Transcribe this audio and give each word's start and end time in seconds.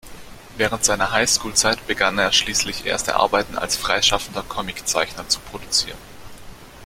Während 0.57 0.83
seiner 0.83 1.11
Highschool-Zeit 1.11 1.85
begann 1.85 2.17
er 2.17 2.31
schließlich 2.31 2.87
erste 2.87 3.17
Arbeiten 3.17 3.55
als 3.55 3.77
freischaffender 3.77 4.41
Comiczeichner 4.41 5.29
zu 5.29 5.39
produzieren. 5.41 5.99